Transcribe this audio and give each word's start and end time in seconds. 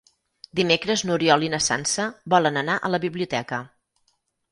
Dimecres 0.59 1.03
n'Oriol 1.09 1.45
i 1.47 1.51
na 1.55 1.59
Sança 1.65 2.05
volen 2.35 2.57
anar 2.63 2.79
a 2.79 2.91
la 2.95 3.01
biblioteca. 3.05 3.61